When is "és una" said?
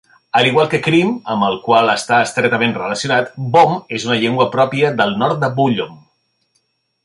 3.99-4.19